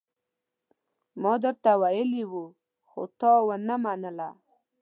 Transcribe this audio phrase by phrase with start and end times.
[1.21, 2.45] ما درته ويلي وو،
[2.89, 4.29] خو تا ونه منله.